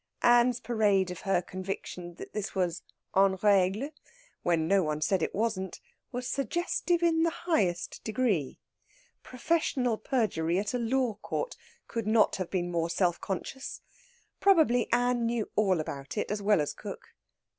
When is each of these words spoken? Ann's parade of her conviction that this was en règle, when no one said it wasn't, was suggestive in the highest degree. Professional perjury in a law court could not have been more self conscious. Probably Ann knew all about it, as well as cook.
Ann's 0.23 0.59
parade 0.59 1.11
of 1.11 1.19
her 1.19 1.43
conviction 1.43 2.15
that 2.15 2.33
this 2.33 2.55
was 2.55 2.81
en 3.15 3.35
règle, 3.37 3.91
when 4.41 4.67
no 4.67 4.81
one 4.81 4.99
said 4.99 5.21
it 5.21 5.35
wasn't, 5.35 5.79
was 6.11 6.25
suggestive 6.27 7.03
in 7.03 7.21
the 7.21 7.29
highest 7.29 8.03
degree. 8.03 8.57
Professional 9.21 9.99
perjury 9.99 10.57
in 10.57 10.65
a 10.73 10.79
law 10.79 11.13
court 11.21 11.55
could 11.87 12.07
not 12.07 12.37
have 12.37 12.49
been 12.49 12.71
more 12.71 12.89
self 12.89 13.21
conscious. 13.21 13.81
Probably 14.39 14.91
Ann 14.91 15.27
knew 15.27 15.51
all 15.55 15.79
about 15.79 16.17
it, 16.17 16.31
as 16.31 16.41
well 16.41 16.61
as 16.61 16.73
cook. 16.73 17.13